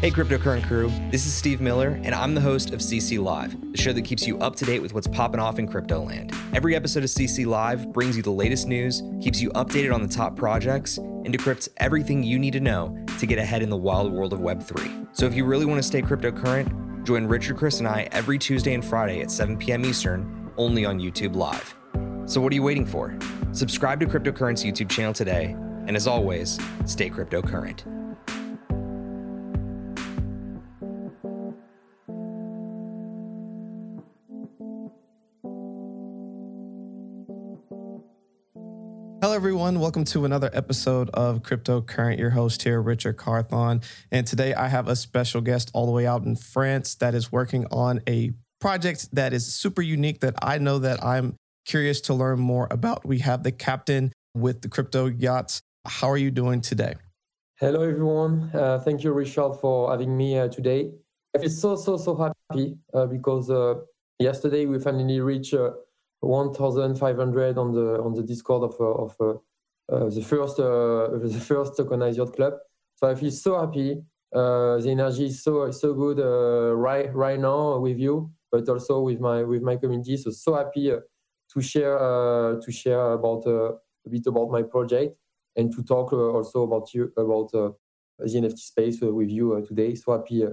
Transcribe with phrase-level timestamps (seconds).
[0.00, 0.92] Hey, cryptocurrency crew.
[1.10, 4.28] This is Steve Miller, and I'm the host of CC Live, the show that keeps
[4.28, 6.32] you up to date with what's popping off in crypto land.
[6.54, 10.06] Every episode of CC Live brings you the latest news, keeps you updated on the
[10.06, 14.12] top projects, and decrypts everything you need to know to get ahead in the wild
[14.12, 15.08] world of Web3.
[15.10, 18.74] So if you really want to stay cryptocurrent, join Richard, Chris, and I every Tuesday
[18.74, 19.84] and Friday at 7 p.m.
[19.84, 21.74] Eastern, only on YouTube Live.
[22.30, 23.18] So what are you waiting for?
[23.50, 25.56] Subscribe to Cryptocurrent's YouTube channel today,
[25.88, 27.97] and as always, stay cryptocurrent.
[39.58, 39.80] Everyone.
[39.80, 42.20] Welcome to another episode of Crypto Current.
[42.20, 43.80] Your host here, Richard Carthon.
[44.12, 47.32] And today I have a special guest all the way out in France that is
[47.32, 51.34] working on a project that is super unique that I know that I'm
[51.66, 53.04] curious to learn more about.
[53.04, 55.60] We have the captain with the crypto yachts.
[55.84, 56.94] How are you doing today?
[57.58, 58.52] Hello, everyone.
[58.54, 60.92] Uh, thank you, Richard, for having me uh, today.
[61.34, 63.74] I feel so, so, so happy uh, because uh,
[64.20, 65.72] yesterday we finally reached uh,
[66.20, 69.16] 1,500 on the on the Discord of uh, of
[69.90, 72.54] uh, the first uh, the first tokenized club.
[72.96, 74.02] So I feel so happy.
[74.34, 79.00] Uh, the energy is so so good uh, right right now with you, but also
[79.00, 80.16] with my with my community.
[80.16, 81.00] So so happy uh,
[81.52, 81.98] to share
[82.60, 83.76] to share about a
[84.10, 85.16] bit about my project
[85.56, 87.74] and to talk also about you about the
[88.20, 89.94] NFT space with you today.
[89.94, 90.44] So happy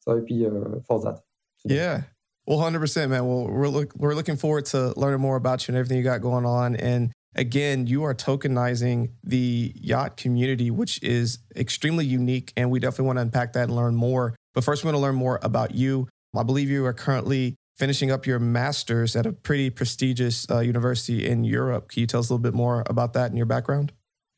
[0.00, 0.46] so happy
[0.88, 1.20] for that.
[1.64, 2.02] Yeah,
[2.50, 3.24] well, hundred percent, man.
[3.26, 6.20] Well, we're look, we're looking forward to learning more about you and everything you got
[6.20, 6.74] going on.
[6.74, 13.06] And again, you are tokenizing the yacht community, which is extremely unique, and we definitely
[13.06, 14.34] want to unpack that and learn more.
[14.52, 16.08] But first, we want to learn more about you.
[16.36, 21.28] I believe you are currently finishing up your master's at a pretty prestigious uh, university
[21.28, 21.90] in Europe.
[21.90, 23.92] Can you tell us a little bit more about that and your background?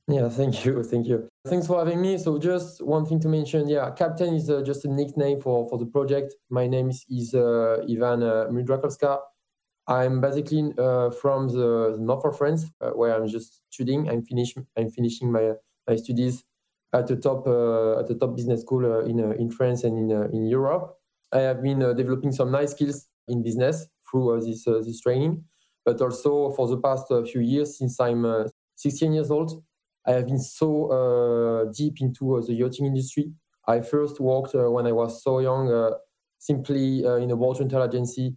[0.09, 1.29] Yeah, thank you, thank you.
[1.47, 2.19] Thanks for having me.
[2.19, 5.79] So just one thing to mention, yeah, Captain is uh, just a nickname for for
[5.79, 6.35] the project.
[6.51, 9.21] My name is, is uh, Ivan uh, Mudrakolska.
[9.89, 14.09] I'm basically uh, from the, the, north of France, uh, where I'm just studying.
[14.09, 15.53] I'm finish I'm finishing my
[15.89, 16.45] my studies
[16.93, 20.11] at the top uh, at the top business school uh, in in France and in
[20.33, 20.97] in Europe.
[21.33, 25.45] I have been developing some nice skills in business through this this training,
[25.85, 28.27] but also for the past few years since I'm
[28.77, 29.63] 16 years old.
[30.07, 33.33] I have been so uh, deep into uh, the yachting industry.
[33.69, 35.95] I first worked uh, when I was so young,
[36.39, 38.37] simply in a water rental agency,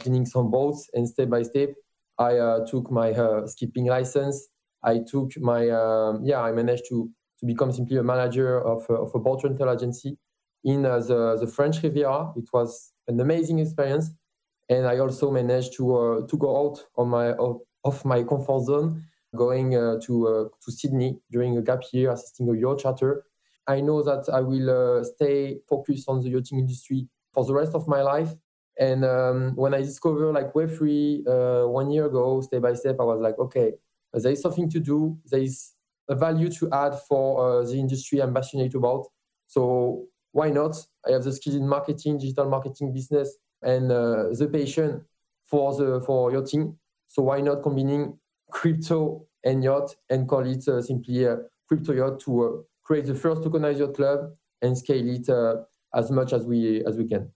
[0.00, 1.70] cleaning some boats, and step by step,
[2.18, 3.14] I took my
[3.46, 4.48] skipping license.
[4.82, 9.10] I took my um, yeah, I managed to to become simply a manager of, of
[9.14, 10.18] a boat rental agency
[10.64, 12.32] in the, the French Riviera.
[12.36, 14.10] It was an amazing experience.
[14.68, 17.34] And I also managed to, uh, to go out on my,
[17.84, 19.04] of my comfort zone
[19.34, 23.24] going uh, to uh, to Sydney during a gap year, assisting a yacht charter.
[23.66, 27.74] I know that I will uh, stay focused on the yachting industry for the rest
[27.74, 28.30] of my life.
[28.78, 33.04] And um, when I discovered like Web3 uh, one year ago, step by step, I
[33.04, 33.72] was like, okay,
[34.12, 35.18] there is something to do.
[35.26, 35.72] There is
[36.08, 39.06] a value to add for uh, the industry I'm passionate about.
[39.46, 40.76] So why not?
[41.06, 45.04] I have the skills in marketing, digital marketing, business, and uh, the passion
[45.44, 46.76] for the for yachting.
[47.08, 48.18] So why not combining
[48.50, 53.14] crypto and yacht and call it uh, simply a crypto yacht to uh, create the
[53.14, 54.30] first tokenized yacht club
[54.62, 55.56] and scale it uh,
[55.94, 57.30] as much as we as we can.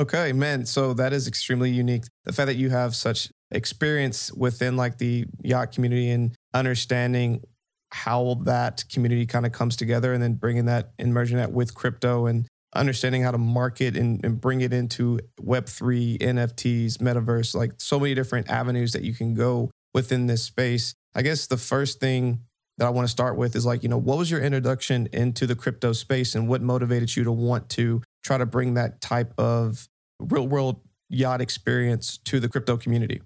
[0.00, 0.64] Okay, man.
[0.64, 2.04] So that is extremely unique.
[2.24, 7.42] The fact that you have such experience within like the yacht community and understanding
[7.90, 11.74] how that community kind of comes together and then bringing that and merging that with
[11.74, 17.72] crypto and understanding how to market and, and bring it into web3 nfts metaverse like
[17.78, 20.94] so many different avenues that you can go within this space.
[21.14, 22.40] I guess the first thing
[22.78, 25.46] that I want to start with is like, you know, what was your introduction into
[25.46, 29.32] the crypto space and what motivated you to want to try to bring that type
[29.38, 29.88] of
[30.20, 33.20] real world yacht experience to the crypto community?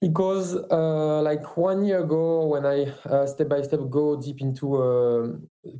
[0.00, 4.76] Because uh, like one year ago, when I uh, step by step go deep into
[4.76, 5.28] uh,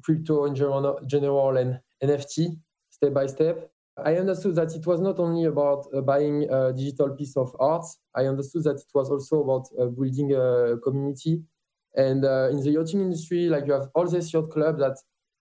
[0.03, 2.59] crypto in general, general and NFT,
[2.91, 7.11] step by step, I understood that it was not only about uh, buying a digital
[7.11, 7.87] piece of art.
[8.15, 11.43] I understood that it was also about uh, building a community
[11.97, 14.97] And uh, in the yachting industry, like you have all these yacht clubs that,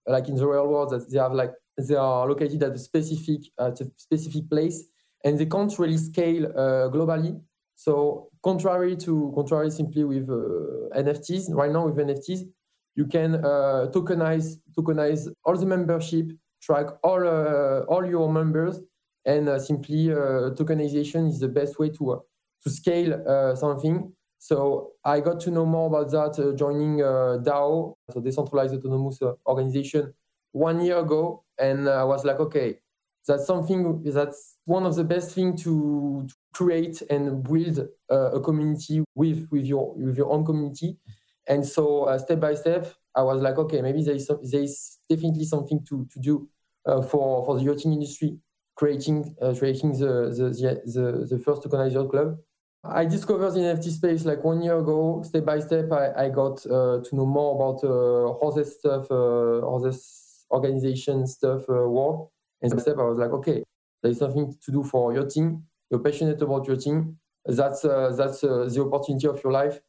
[0.06, 3.40] like in the real world, that they have like they are located at a specific
[3.58, 4.84] at a specific place,
[5.24, 7.40] and they can't really scale uh, globally.
[7.74, 12.46] So contrary to contrary simply with uh, NFTs, right now with NFTs,
[12.94, 16.30] you can uh, tokenize tokenize all the membership,
[16.64, 18.80] track all uh, all your members,
[19.24, 20.06] and uh, simply
[20.58, 22.22] tokenization is the best way to
[22.62, 24.12] to scale something.
[24.38, 29.22] So I got to know more about that uh, joining uh, DAO, so decentralized autonomous
[29.22, 30.12] uh, organization,
[30.52, 32.78] one year ago, and I was like, okay,
[33.26, 37.80] that's something that's one of the best things to, to, create and build
[38.10, 40.98] a community with with your with your own community.
[41.46, 44.62] And so uh, step by step, I was like, okay, maybe there is, some, there
[44.62, 46.34] is definitely something to, to do.
[46.36, 46.53] uh,
[46.84, 48.38] for, for the yachting industry,
[48.76, 52.38] creating uh, creating the, the, the, the first tokenized club.
[52.86, 55.22] I discovered the NFT space like one year ago.
[55.24, 59.10] Step by step, I, I got uh, to know more about uh, how this stuff,
[59.10, 62.28] uh, how this organization stuff uh, work.
[62.60, 63.62] And step by step, I was like, okay,
[64.02, 65.62] there is something to do for yachting.
[65.90, 67.16] You're passionate about yachting.
[67.46, 69.80] That's uh, that's uh, the opportunity of your life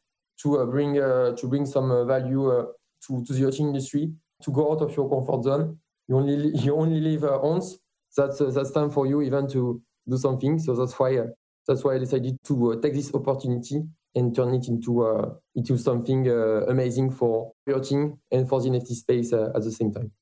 [0.42, 2.66] to uh, bring to bring some value
[3.06, 4.12] to, to the yachting industry.
[4.42, 5.78] To go out of your comfort zone.
[6.08, 7.78] You only you only live once.
[8.16, 10.58] That's that's time for you even to do something.
[10.58, 11.18] So that's why
[11.66, 13.82] that's why I decided to uh, take this opportunity
[14.14, 18.70] and turn it into uh, into something uh, amazing for your team and for the
[18.70, 20.12] NFT space uh, at the same time.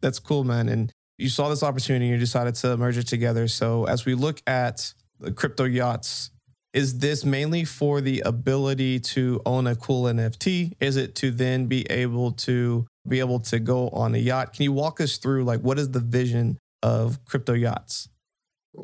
[0.00, 0.68] That's cool, man.
[0.68, 3.46] And you saw this opportunity and you decided to merge it together.
[3.46, 6.30] So as we look at the crypto yachts,
[6.74, 10.72] is this mainly for the ability to own a cool NFT?
[10.80, 14.52] Is it to then be able to be able to go on a yacht?
[14.52, 18.08] Can you walk us through like what is the vision of crypto yachts?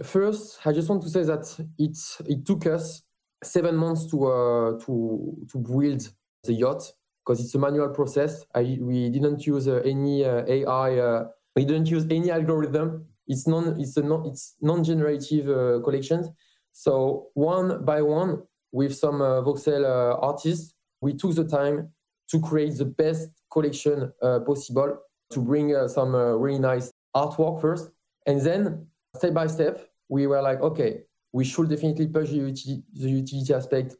[0.05, 1.44] First, I just want to say that
[1.79, 3.03] it it took us
[3.43, 6.09] seven months to uh, to to build
[6.44, 6.93] the yacht
[7.25, 8.44] because it's a manual process.
[8.55, 10.99] I, we didn't use uh, any uh, AI.
[10.99, 11.25] Uh,
[11.56, 13.06] we didn't use any algorithm.
[13.26, 16.29] It's non it's a non it's non-generative uh, collections.
[16.73, 18.43] So one by one,
[18.73, 19.85] with some uh, voxel
[20.23, 21.91] artists, we took the time
[22.30, 24.12] to create the best collection
[24.46, 24.98] possible
[25.30, 27.90] to bring some really nice artwork first,
[28.26, 28.86] and then
[29.16, 31.02] step by step, we were like, okay,
[31.32, 33.96] we should definitely push the utility, the utility aspect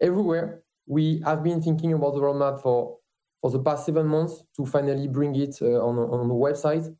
[0.00, 0.62] everywhere.
[0.86, 2.98] We have been thinking about the roadmap for,
[3.40, 6.92] for the past seven months to finally bring it uh, on, on the website.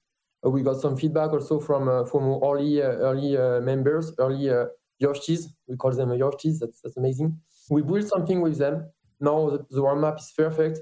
[0.45, 4.51] Uh, we got some feedback also from uh, from early uh, early uh, members, early
[4.51, 4.67] uh,
[5.03, 5.47] Yoshis.
[5.67, 6.59] We call them Yoshis.
[6.61, 7.39] That's, that's amazing.
[7.71, 8.89] We built something with them.
[9.23, 10.81] Now the, the roadmap is perfect.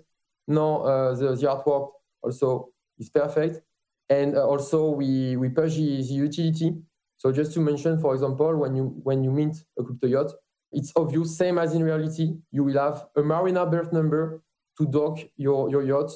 [0.49, 1.91] Now uh, the, the artwork
[2.23, 3.61] also is perfect.
[4.09, 6.75] And uh, also we, we push the, the utility.
[7.19, 10.33] So just to mention, for example, when you when you mint a crypto yacht,
[10.73, 14.43] it's obvious, same as in reality, you will have a marina berth number
[14.79, 16.11] to dock your, your yacht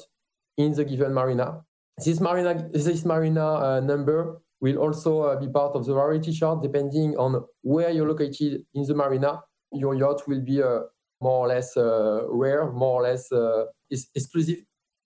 [0.57, 1.61] in the given marina.
[2.03, 6.61] This marina, this marina uh, number will also uh, be part of the rarity chart
[6.61, 9.43] depending on where you're located in the marina.
[9.71, 10.79] Your yacht will be uh,
[11.21, 14.59] more or less uh, rare, more or less uh, exclusive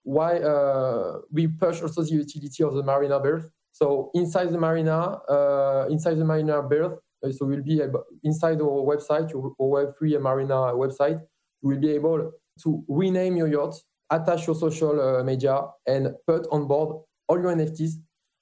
[0.04, 3.52] why uh, we push also the utility of the marina berth.
[3.72, 5.20] So inside the marina,
[5.90, 7.00] inside the marina berth,
[7.32, 11.22] so we'll be able, inside our website, your, Web3 Marina website,
[11.62, 12.32] will be able
[12.64, 13.76] to rename your yacht,
[14.10, 17.92] attach your social media, and put on board all your NFTs.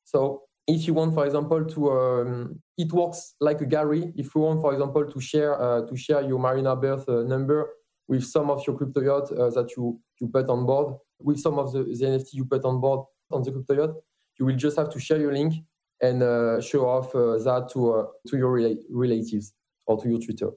[0.03, 4.13] So if you want, for example, to um, it works like a gallery.
[4.15, 7.69] If you want, for example, to share uh, to share your Marina berth uh, number
[8.07, 11.59] with some of your crypto yacht uh, that you you put on board, with some
[11.59, 13.95] of the, the NFT you put on board on the crypto yacht,
[14.39, 15.53] you will just have to share your link
[16.01, 19.53] and uh, show off uh, that to uh, to your rela- relatives
[19.87, 20.51] or to your Twitter.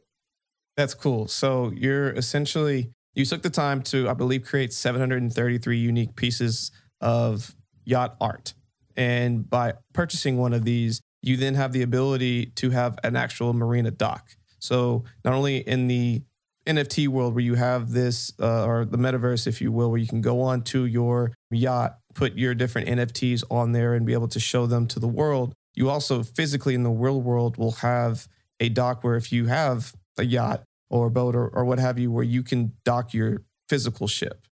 [0.77, 1.27] That's cool.
[1.29, 7.57] So you're essentially you took the time to, I believe, create 733 unique pieces of
[7.85, 8.55] yacht art,
[8.97, 13.53] and by purchasing one of these, you then have the ability to have an actual
[13.53, 14.37] marina dock.
[14.59, 16.23] So not only in the
[16.67, 20.07] NFT world where you have this, uh, or the metaverse, if you will, where you
[20.07, 24.29] can go on to your yacht, put your different NFTs on there and be able
[24.29, 25.55] to show them to the world.
[25.75, 29.95] You also physically in the real world will have a dock where if you have
[30.19, 33.43] a yacht or a boat or, or what have you, where you can dock your
[33.69, 34.47] physical ship.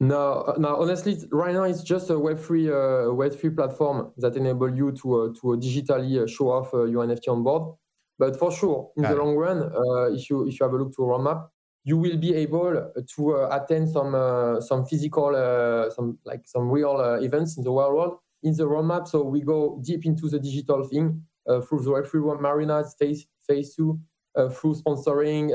[0.00, 0.76] No, no.
[0.76, 4.92] Honestly, right now it's just a Web three uh, Web three platform that enable you
[4.92, 7.76] to uh, to digitally uh, show off uh, your NFT on board.
[8.18, 9.24] But for sure, in Got the it.
[9.24, 11.48] long run, uh, if you if you have a look to a roadmap,
[11.84, 16.70] you will be able to uh, attend some uh, some physical uh, some like some
[16.70, 19.06] real events in the real world in the roadmap.
[19.06, 24.00] So we go deep into the digital thing through the Web3 Marina phase phase two,
[24.34, 25.50] through sponsoring,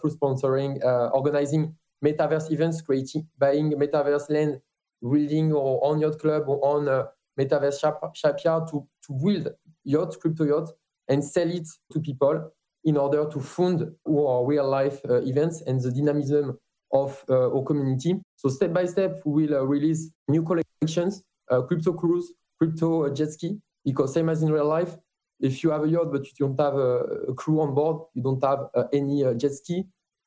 [0.00, 4.60] through sponsoring, organizing metaverse events, creating, buying metaverse land,
[5.00, 7.04] building or on yacht club or on uh,
[7.38, 7.80] metaverse
[8.14, 9.48] shipyard to, to build
[9.84, 10.70] yacht, crypto yacht,
[11.08, 12.50] and sell it to people
[12.84, 16.58] in order to fund our real life uh, events and the dynamism
[16.92, 18.20] of uh, our community.
[18.36, 23.32] So step by step, we will uh, release new collections, uh, crypto crews, crypto jet
[23.32, 24.96] ski, because same as in real life,
[25.40, 26.98] if you have a yacht but you don't have a,
[27.30, 29.84] a crew on board, you don't have any jet ski,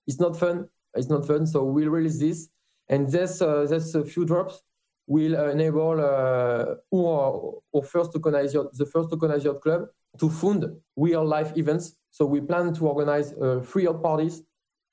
[0.08, 0.68] it's not fun.
[0.96, 1.46] It's not fun.
[1.46, 2.50] So we'll release this,
[2.90, 4.62] and this uh, this a few drops
[5.08, 9.88] will enable uh, our, our first tokenized the first tokenized club
[10.20, 11.96] to fund real life events.
[12.12, 14.42] So we plan to organize uh, three parties,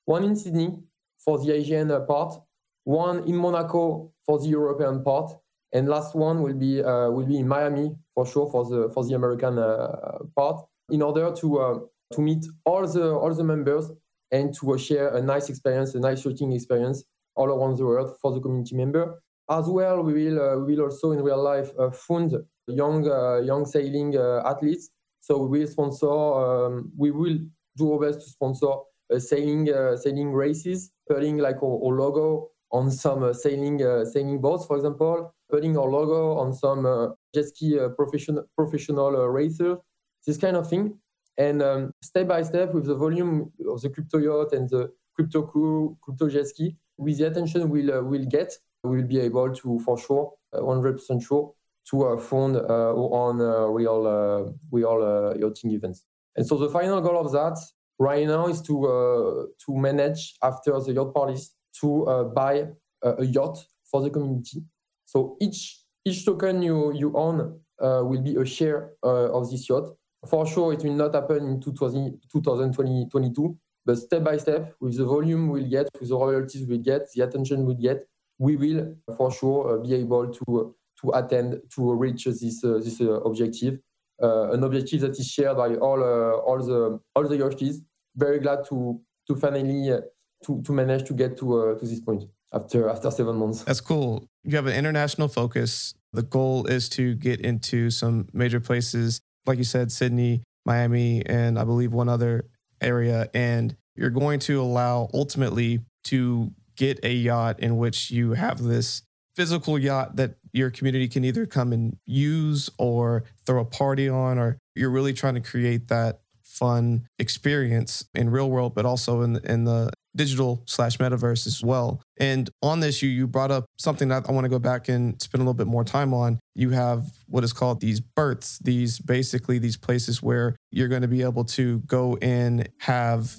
[0.05, 0.77] one in Sydney
[1.23, 2.35] for the Asian uh, part,
[2.83, 5.31] one in Monaco for the European part,
[5.71, 9.05] and last one will be uh, will be in Miami for sure for the for
[9.05, 10.65] the American uh, part.
[10.89, 11.79] In order to uh,
[12.13, 13.89] to meet all the all the members
[14.33, 18.33] and to share a nice experience, a nice shooting experience all around the world for
[18.33, 19.21] the community member.
[19.49, 22.35] As well, we will uh, we will also in real life fund
[22.67, 23.05] young
[23.45, 24.15] young sailing
[24.51, 24.89] athletes.
[25.21, 26.11] So we will sponsor.
[26.11, 27.37] Um, we will
[27.77, 28.73] do our best to sponsor
[29.13, 34.39] uh, sailing uh, sailing races, putting like our, our logo on some uh, sailing sailing
[34.41, 39.77] boats, for example, putting our logo on some jet ski professional professional racers,
[40.25, 40.97] this kind of thing.
[41.37, 45.43] And um, step by step, with the volume of the crypto yacht and the crypto
[45.43, 49.53] crew, crypto jet ski, with the attention we'll, uh, we'll get, we will be able
[49.53, 51.53] to, for sure, uh, 100% sure,
[51.89, 53.37] to uh, fund on
[53.73, 56.05] real, real yachting events.
[56.35, 57.57] And so the final goal of that
[57.99, 62.67] right now is to uh, to manage after the yacht parties to uh, buy
[63.03, 63.57] a, yacht
[63.89, 64.63] for the community.
[65.05, 69.89] So each each token you you own uh, will be a share of this yacht.
[70.27, 75.05] For sure, it will not happen in 2020, 2022, but step by step, with the
[75.05, 79.31] volume we'll get, with the royalties we'll get, the attention we'll get, we will for
[79.31, 83.79] sure be able to to attend to reach this this objective
[84.21, 87.77] uh, an objective that is shared by all uh, all the all the yachties.
[88.15, 90.01] Very glad to to finally uh,
[90.45, 93.63] to to manage to get to to this point after after seven months.
[93.63, 94.27] That's cool.
[94.43, 95.93] You have an international focus.
[96.13, 101.59] The goal is to get into some major places, like you said, Sydney, Miami, and
[101.59, 102.45] I believe one other
[102.81, 103.29] area.
[103.33, 109.03] And you're going to allow ultimately to get a yacht in which you have this
[109.35, 114.37] physical yacht that your community can either come and use or throw a party on,
[114.37, 119.37] or you're really trying to create that fun experience in real world, but also in
[119.45, 122.01] in the digital slash metaverse as well.
[122.17, 125.19] And on this, you you brought up something that I want to go back and
[125.21, 126.39] spend a little bit more time on.
[126.55, 131.07] You have what is called these berths, these basically these places where you're going to
[131.07, 133.33] be able to go in, have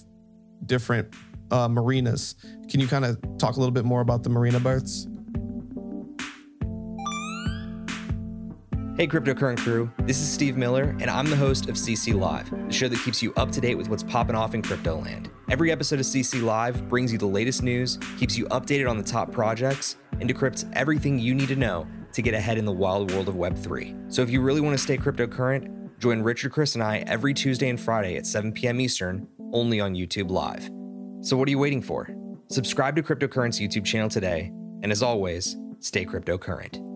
[0.66, 1.14] different
[1.50, 2.34] uh, marinas.
[2.68, 5.06] Can you kind of talk a little bit more about the marina berths?
[8.96, 12.72] Hey, cryptocurrency crew, this is Steve Miller, and I'm the host of CC Live, the
[12.72, 15.28] show that keeps you up to date with what's popping off in crypto land.
[15.50, 19.02] Every episode of CC Live brings you the latest news, keeps you updated on the
[19.02, 23.10] top projects, and decrypts everything you need to know to get ahead in the wild
[23.10, 24.12] world of Web3.
[24.12, 27.70] So if you really want to stay cryptocurrent, join Richard, Chris, and I every Tuesday
[27.70, 28.80] and Friday at 7 p.m.
[28.80, 30.70] Eastern, only on YouTube Live.
[31.20, 32.14] So what are you waiting for?
[32.46, 34.52] Subscribe to Cryptocurrent's YouTube channel today,
[34.84, 36.93] and as always, stay cryptocurrent.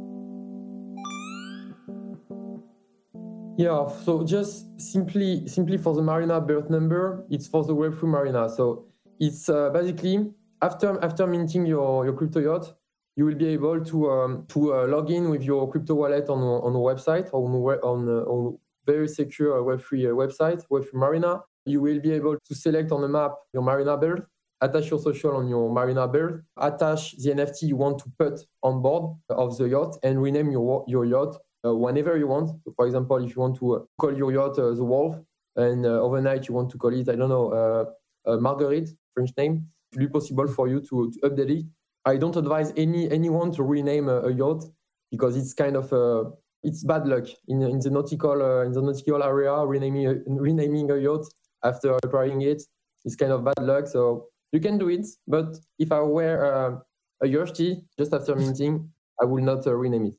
[3.58, 8.48] Yeah, so just simply simply for the Marina berth number, it's for the Web3 Marina.
[8.48, 8.86] So
[9.18, 10.30] it's uh, basically
[10.62, 12.72] after after minting your, your crypto yacht,
[13.16, 16.38] you will be able to um, to uh, log in with your crypto wallet on
[16.38, 17.50] on a website on
[17.82, 21.40] on, uh, on very secure Web3 uh, website, Web3 Marina.
[21.66, 24.22] You will be able to select on the map your Marina berth,
[24.60, 28.82] attach your social on your Marina berth, attach the NFT you want to put on
[28.82, 32.48] board of the yacht, and rename your your yacht uh, whenever you want.
[32.64, 35.16] So for example, if you want to uh, call your yacht uh, the Wolf,
[35.56, 37.86] and overnight you want to call it, I don't know,
[38.26, 41.66] Marguerite, French name, it will be possible for you to, to update it.
[42.04, 44.64] I don't advise any anyone to rename a, a yacht
[45.10, 46.30] because it's kind of uh,
[46.62, 49.54] it's bad luck in, in the nautical uh, in the nautical area.
[49.64, 51.26] Renaming a, renaming a yacht
[51.64, 52.62] after acquiring it
[53.04, 53.86] is kind of bad luck.
[53.86, 56.78] So you can do it, but if I were uh,
[57.22, 60.14] a Yoshi just after minting, I will not rename it.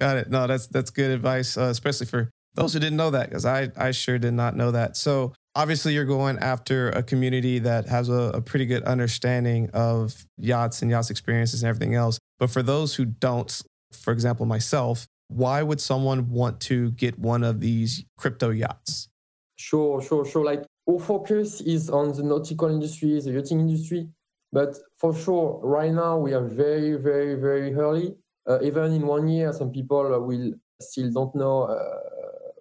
[0.00, 0.30] Got it.
[0.30, 3.70] No, that's that's good advice, uh, especially for those who didn't know that, because I
[3.76, 4.96] I sure did not know that.
[4.96, 10.24] So obviously, you're going after a community that has a, a pretty good understanding of
[10.36, 12.18] yachts and yachts experiences and everything else.
[12.38, 13.60] But for those who don't,
[13.92, 19.08] for example, myself, why would someone want to get one of these crypto yachts?
[19.56, 20.44] Sure, sure, sure.
[20.44, 24.08] Like our focus is on the nautical industry, the yachting industry.
[24.52, 28.14] But for sure, right now we are very, very, very early.
[28.48, 32.00] Uh, even in one year, some people will still don't know uh,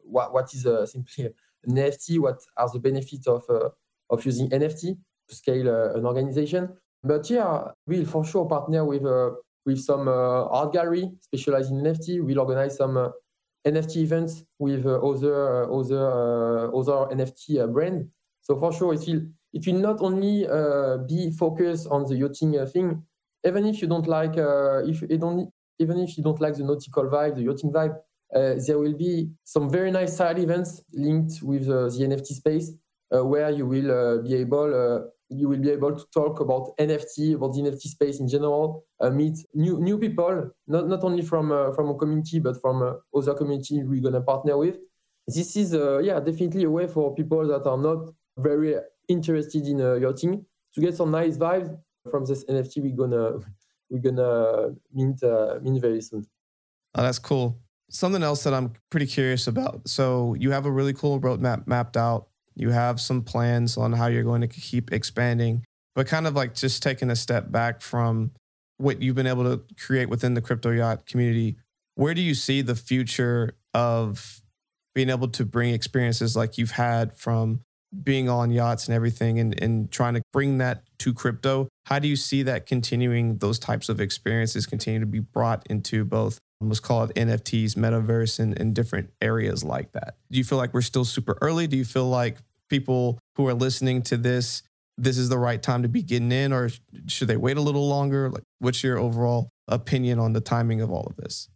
[0.03, 1.25] what what is uh, simply
[1.65, 2.19] an NFT.
[2.19, 3.69] What are the benefits of uh,
[4.09, 4.97] of using NFT
[5.29, 6.69] to scale an organization?
[7.03, 9.03] But yeah, we'll for sure partner with
[9.65, 12.23] with some art gallery specialized in NFT.
[12.23, 13.13] We'll organize some
[13.65, 18.09] NFT events with other other other NFT brand.
[18.41, 19.21] So for sure, it will
[19.53, 23.03] it will not only uh, be focused on the yachting uh, thing.
[23.45, 26.63] Even if you don't like, uh, if you don't, even if you don't like the
[26.63, 27.95] nautical vibe, the yachting vibe,
[28.65, 32.71] there will be some very nice side events linked with the NFT space,
[33.09, 37.61] where you will be able you will be able to talk about NFT, about the
[37.61, 41.89] NFT space in general, uh, meet new new people, not, not only from uh, from
[41.89, 44.77] a community, but from uh, other community we're gonna partner with.
[45.27, 48.75] This is yeah definitely a way for people that are not very
[49.07, 51.75] interested in uh, yachting to get some nice vibes
[52.09, 53.39] from this NFT we're gonna
[53.89, 56.25] we're gonna mint uh, mint very soon.
[56.95, 57.59] Oh, that's cool.
[57.89, 59.87] Something else that I'm pretty curious about.
[59.87, 62.27] So you have a really cool roadmap mapped out.
[62.55, 65.63] You have some plans on how you're going to keep expanding,
[65.95, 68.31] but kind of like just taking a step back from
[68.77, 71.55] what you've been able to create within the crypto yacht community.
[71.95, 74.41] Where do you see the future of
[74.93, 77.61] being able to bring experiences like you've had from
[78.03, 81.67] being on yachts and everything and, and trying to bring that to crypto.
[81.87, 86.03] How do you see that continuing those types of experiences continue to be brought into
[86.03, 90.17] both let's call it NFTs, metaverse, and, and different areas like that?
[90.29, 91.65] Do you feel like we're still super early?
[91.65, 92.39] Do you feel like
[92.69, 94.63] people who are listening to this,
[94.97, 96.71] this is the right time to be getting in, or
[97.07, 98.29] should they wait a little longer?
[98.29, 101.47] Like, what's your overall opinion on the timing of all of this?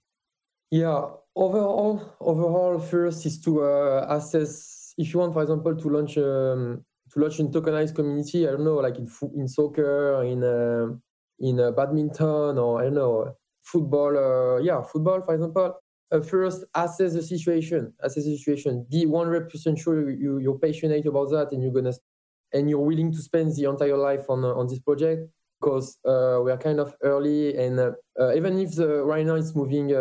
[0.69, 6.17] Yeah, overall, overall, first is to uh, assess if you want, for example, to launch
[6.17, 10.95] um, to launch a tokenized community, I don't know, like in in soccer, in uh,
[11.39, 14.17] in uh, badminton, or I don't know, football.
[14.17, 15.75] Uh, yeah, football, for example.
[16.11, 17.93] Uh, first, assess the situation.
[18.01, 18.85] Assess the situation.
[18.89, 21.93] Be one hundred percent sure you, you are passionate about that, and you're gonna
[22.53, 26.39] and you're willing to spend the entire life on uh, on this project because uh,
[26.43, 27.79] we are kind of early and
[28.35, 29.91] even if the right now it's moving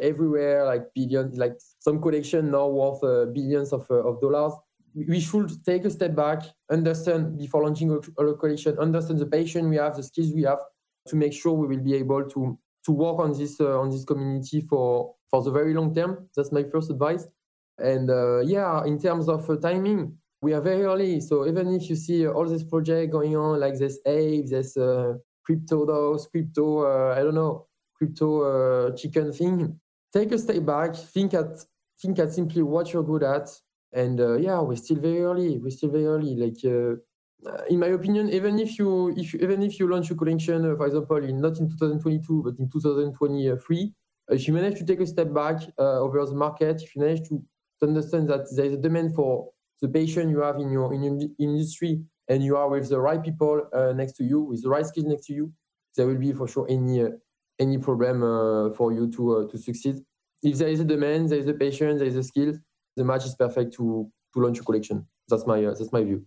[0.00, 3.02] everywhere like billions like some collection now worth
[3.34, 4.54] billions of, of dollars
[4.94, 9.68] we should take a step back understand before launching a, a collection understand the passion
[9.68, 10.60] we have the skills we have
[11.06, 14.60] to make sure we will be able to to work on this on this community
[14.60, 16.28] for for the very long term.
[16.36, 17.26] That's my first advice.
[17.78, 18.08] And
[18.48, 21.20] yeah in terms of timing we are very early.
[21.20, 25.14] So even if you see all this project going on, like this Ape, this uh,
[25.44, 29.78] crypto those crypto, uh, I don't know, crypto uh, chicken thing,
[30.12, 31.64] take a step back, think at
[32.00, 33.48] think at simply what you're good at,
[33.92, 35.58] and uh, yeah, we're still very early.
[35.58, 36.34] We're still very early.
[36.36, 36.96] Like uh,
[37.68, 40.76] in my opinion, even if you if you, even if you launch a collection, uh,
[40.76, 43.92] for example, in not in 2022 but in 2023,
[44.30, 47.42] if you manage to take a step back over the market, if you manage to,
[47.80, 49.50] to understand that there is a demand for
[49.80, 53.22] the patient you have in your in, in industry and you are with the right
[53.22, 55.52] people uh, next to you, with the right skills next to you,
[55.96, 57.08] there will be for sure any uh,
[57.58, 59.96] any problem uh, for you to uh, to succeed.
[60.42, 62.54] If there is a demand, there is a patient, there is a skill,
[62.96, 65.06] the match is perfect to to launch a collection.
[65.28, 66.24] That's my uh, that's my view.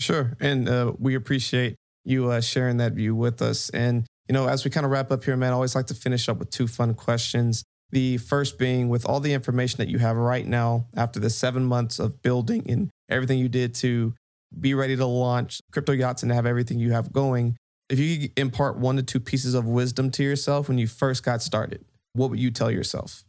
[0.00, 3.70] Sure, and uh, we appreciate you sharing that view with us.
[3.70, 5.94] And you know, as we kind of wrap up here, man, I always like to
[5.94, 7.64] finish up with two fun questions.
[7.90, 11.64] The first being with all the information that you have right now after the seven
[11.64, 14.14] months of building and everything you did to
[14.58, 17.56] be ready to launch crypto yachts and have everything you have going.
[17.90, 21.42] If you impart one to two pieces of wisdom to yourself when you first got
[21.42, 23.24] started, what would you tell yourself?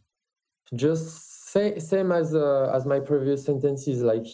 [0.73, 4.01] Just say same as uh, as my previous sentences.
[4.01, 4.27] Like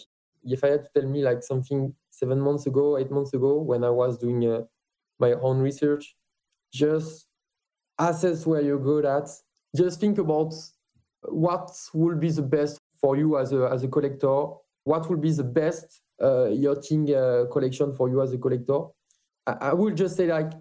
[0.44, 3.82] if I had to tell me like something seven months ago, eight months ago, when
[3.84, 4.62] I was doing uh,
[5.18, 6.16] my own research,
[6.72, 7.26] just
[7.98, 9.28] assess where you're good at
[9.76, 10.52] just think about
[11.22, 14.46] what will be the best for you as a, as a collector,
[14.84, 18.80] what will be the best uh, yachting uh, collection for you as a collector.
[19.46, 20.52] I, I will just say like,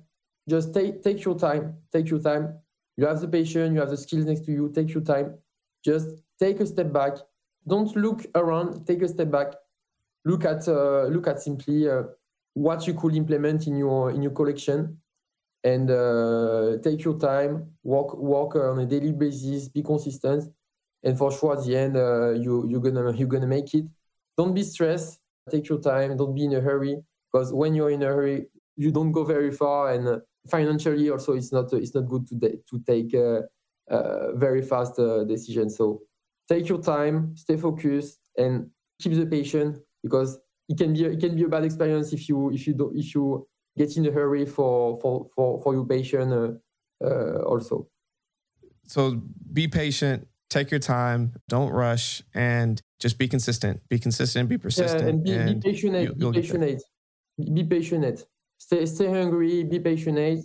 [0.47, 2.59] just take, take your time, take your time.
[2.97, 3.73] You have the patience.
[3.73, 5.37] you have the skills next to you, take your time.
[5.83, 6.07] Just
[6.39, 7.17] take a step back.
[7.67, 9.53] Don't look around, take a step back.
[10.25, 12.03] Look at, uh, look at simply uh,
[12.53, 14.97] what you could implement in your, in your collection
[15.63, 20.45] and uh, take your time, work work on a daily basis, be consistent,
[21.03, 23.85] and for sure at the end uh, you you're gonna you're gonna make it.
[24.37, 25.19] Don't be stressed.
[25.49, 26.15] Take your time.
[26.15, 26.97] Don't be in a hurry
[27.31, 28.47] because when you're in a hurry,
[28.77, 32.57] you don't go very far, and financially also it's not it's not good to de-
[32.69, 33.41] to take uh,
[33.93, 35.75] uh, very fast uh, decisions.
[35.75, 36.01] So
[36.49, 38.69] take your time, stay focused, and
[39.01, 42.51] keep the patient because it can be it can be a bad experience if you
[42.51, 46.33] if you don't if you get in a hurry for for for, for your patient
[46.33, 46.51] uh,
[47.05, 47.87] uh, also.
[48.87, 49.21] So
[49.53, 53.81] be patient, take your time, don't rush, and just be consistent.
[53.87, 55.01] Be consistent, be persistent.
[55.03, 55.95] Yeah, and be, and be patient.
[56.01, 56.81] you- be patient.
[57.53, 58.25] Be patient.
[58.57, 59.63] Stay stay hungry.
[59.63, 60.43] Be patient.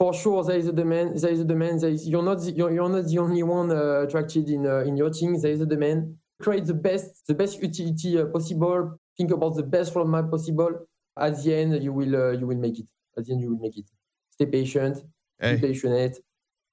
[0.00, 1.18] For sure, there is a demand.
[1.18, 1.80] There is a demand.
[1.82, 4.78] There is, you're not the, you're, you're not the only one uh, attracted in uh,
[4.88, 5.38] in your team.
[5.38, 5.98] There is a demand.
[6.40, 8.96] Create the best the best utility uh, possible.
[9.18, 10.72] Think about the best roadmap possible.
[11.18, 12.86] At the end, you will uh, you will make it.
[13.18, 13.88] At the end, you will make it.
[14.30, 14.96] Stay patient.
[15.38, 15.56] Hey.
[15.56, 16.16] Be patient.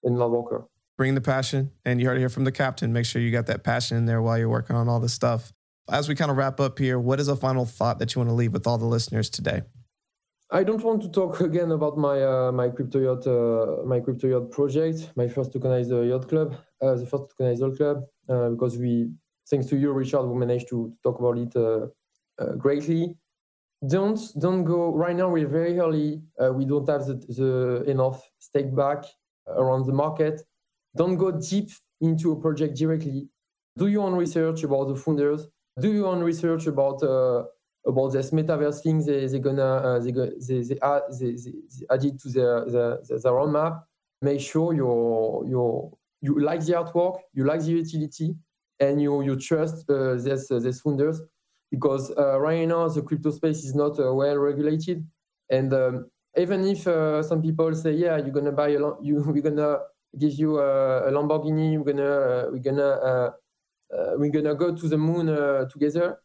[0.04, 0.66] And hard worker.
[0.98, 1.72] bring the passion.
[1.84, 2.94] And you heard it here from the captain.
[2.94, 5.52] Make sure you got that passion in there while you're working on all this stuff.
[5.90, 8.30] As we kind of wrap up here, what is a final thought that you want
[8.30, 9.64] to leave with all the listeners today?
[10.50, 14.28] I don't want to talk again about my uh, my crypto yacht uh, my crypto
[14.28, 18.50] yacht project, my first tokenized uh, yacht club, uh, the first tokenized yacht club, uh,
[18.50, 19.12] because we,
[19.50, 23.16] thanks to you, Richard, we managed to, talk about it uh, greatly.
[23.88, 25.30] Don't don't go right now.
[25.30, 26.22] We're very early.
[26.54, 29.04] We don't have the, the enough stake back
[29.48, 30.42] around the market.
[30.96, 31.70] Don't go deep
[32.02, 33.28] into a project directly.
[33.78, 35.48] Do your own research about the founders.
[35.80, 37.04] Do your own research about
[37.88, 41.54] about this metaverse thing they they gonna uh, they, go, they, they, add, they, they,
[41.90, 43.84] add it to their, their roadmap.
[44.22, 48.36] Make sure you're, you're, you like the artwork, you like the utility,
[48.80, 51.22] and you you trust uh, this uh, this founders.
[51.70, 55.06] Because uh, right now the crypto space is not uh, well regulated,
[55.50, 56.06] and um,
[56.38, 59.80] even if uh, some people say yeah you're gonna buy a you we're gonna
[60.18, 63.32] give you a, a Lamborghini we're gonna uh, we're gonna uh,
[63.94, 66.20] uh, we're gonna go to the moon uh, together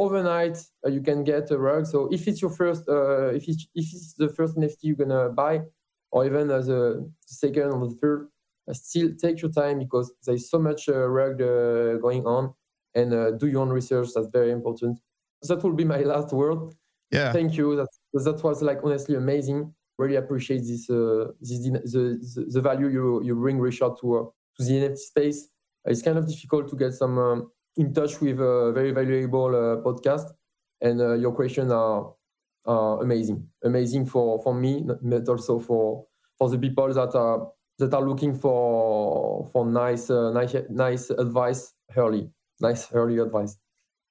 [0.00, 1.86] overnight uh, you can get a rug.
[1.86, 5.28] So if it's your first uh, if it's if it's the first nft you're gonna
[5.28, 5.62] buy
[6.10, 6.82] or even as a
[7.26, 8.28] second or the third
[8.68, 12.54] uh, still take your time because there's so much uh, rug uh, going on.
[12.94, 14.08] And uh, do your own research.
[14.14, 14.98] That's very important.
[15.42, 16.74] That will be my last word.
[17.10, 17.32] Yeah.
[17.32, 17.76] thank you.
[17.76, 17.88] That
[18.24, 19.74] that was like honestly amazing.
[19.98, 24.24] Really appreciate this uh, this the, the value you you bring richard to uh,
[24.56, 25.48] to the nft space.
[25.84, 29.82] It's kind of difficult to get some um, in touch with a very valuable uh,
[29.82, 30.26] podcast
[30.80, 32.14] and uh, your questions are
[32.66, 36.04] are amazing amazing for for me but also for
[36.38, 41.72] for the people that are that are looking for for nice uh, nice nice advice
[41.96, 42.30] early
[42.60, 43.56] nice early advice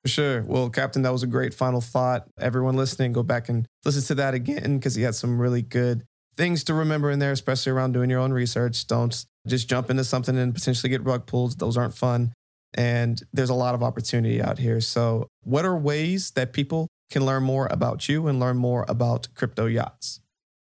[0.03, 0.43] For sure.
[0.47, 2.23] Well, Captain, that was a great final thought.
[2.39, 6.05] Everyone listening, go back and listen to that again because he had some really good
[6.37, 8.87] things to remember in there, especially around doing your own research.
[8.87, 11.59] Don't just jump into something and potentially get rug pulled.
[11.59, 12.31] Those aren't fun.
[12.73, 14.79] And there's a lot of opportunity out here.
[14.79, 19.27] So, what are ways that people can learn more about you and learn more about
[19.33, 20.21] crypto yachts?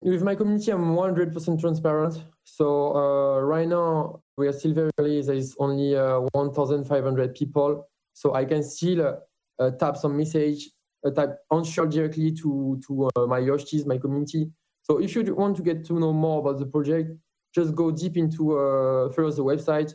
[0.03, 5.23] with my community i'm 100% transparent so uh, right now we are still very early
[5.23, 9.19] there is only uh, 1500 people so i can still
[9.59, 10.71] uh, tap some message
[11.07, 14.51] uh, type answer directly to to uh, my yoshis my community
[14.83, 17.13] so if you want to get to know more about the project
[17.55, 19.95] just go deep into uh, first the website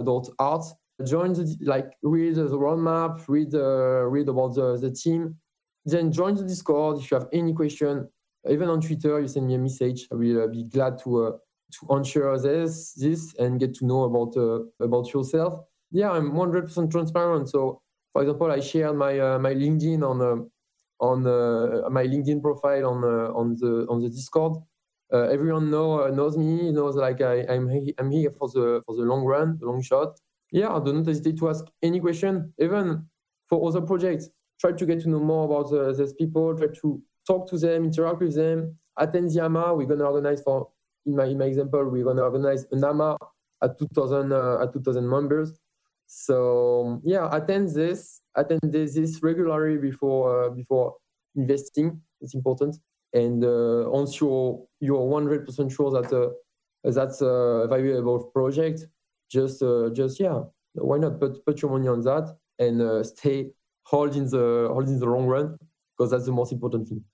[0.00, 0.64] cryptoyachts.art
[1.04, 5.36] join the like read the roadmap read uh, read about the, the team
[5.84, 8.08] then join the discord if you have any question
[8.48, 10.06] even on Twitter, you send me a message.
[10.12, 11.32] I will uh, be glad to uh,
[11.78, 15.60] to answer this this and get to know about uh, about yourself.
[15.90, 17.48] Yeah, I'm 100% transparent.
[17.48, 17.80] So,
[18.12, 21.22] for example, I shared my uh, my LinkedIn on uh, on
[21.92, 24.58] my LinkedIn profile on on the on the Discord.
[25.12, 26.72] Uh, everyone know knows me.
[26.72, 29.82] Knows like I, I'm he- I'm here for the for the long run, the long
[29.82, 30.18] shot.
[30.50, 33.06] Yeah, do not hesitate to ask any question, even
[33.48, 34.28] for other projects.
[34.60, 36.56] Try to get to know more about uh, these people.
[36.56, 39.74] Try to talk to them, interact with them, attend the AMA.
[39.74, 40.68] We're gonna organize for
[41.06, 43.16] in my in my example, we're gonna organize an AMA
[43.62, 45.52] at 2,000 uh, at 2,000 members.
[46.06, 50.96] So yeah, attend this, attend this, this regularly before uh, before
[51.34, 52.00] investing.
[52.20, 52.76] It's important.
[53.14, 56.30] And uh, once you're you're 100% sure that uh,
[56.90, 58.86] that's a valuable project,
[59.30, 60.40] just uh, just yeah,
[60.74, 63.50] why not put put your money on that and stay
[63.84, 65.56] hold in the hold in the long run
[65.96, 67.04] because that's the most important thing.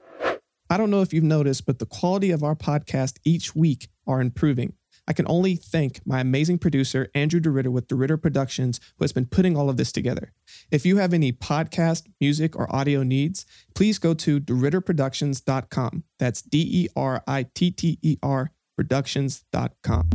[0.70, 4.20] I don't know if you've noticed, but the quality of our podcast each week are
[4.20, 4.74] improving.
[5.08, 9.24] I can only thank my amazing producer, Andrew DeRitter with DeRitter Productions, who has been
[9.24, 10.32] putting all of this together.
[10.70, 16.04] If you have any podcast, music, or audio needs, please go to DeRitterProductions.com.
[16.18, 20.10] That's D E R I T T E R Productions.com.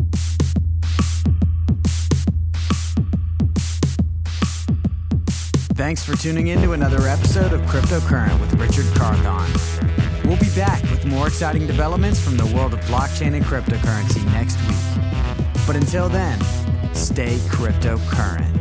[5.75, 9.83] Thanks for tuning in to another episode of Cryptocurrent with Richard Carthon.
[10.25, 14.55] We'll be back with more exciting developments from the world of blockchain and cryptocurrency next
[14.67, 14.72] week.
[15.65, 16.39] But until then,
[16.93, 18.53] stay cryptocurrent.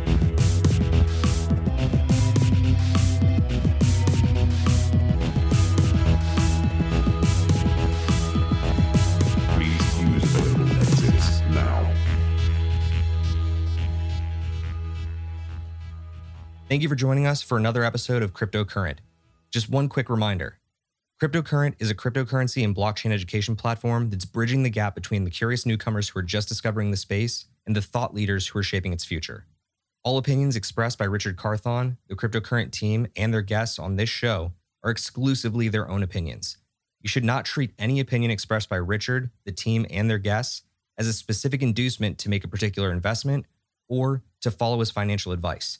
[9.49, 11.93] Please use available exits now.
[16.69, 18.99] Thank you for joining us for another episode of Cryptocurrent.
[19.51, 20.57] Just one quick reminder
[21.23, 25.65] Cryptocurrent is a cryptocurrency and blockchain education platform that's bridging the gap between the curious
[25.65, 29.05] newcomers who are just discovering the space and the thought leaders who are shaping its
[29.05, 29.45] future.
[30.03, 34.51] All opinions expressed by Richard Carthon, the Cryptocurrent team, and their guests on this show
[34.83, 36.57] are exclusively their own opinions.
[36.99, 40.63] You should not treat any opinion expressed by Richard, the team, and their guests
[40.97, 43.45] as a specific inducement to make a particular investment
[43.87, 45.79] or to follow as financial advice.